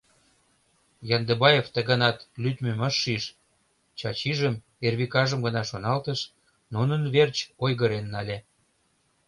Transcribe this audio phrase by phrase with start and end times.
[1.15, 3.23] Яндыбаев ты ганат лӱдмым ыш шиж,
[3.99, 4.55] Чачижым,
[4.87, 6.19] Эрвикажым гына шоналтыш,
[6.73, 8.37] нунын верч ойгырен нале.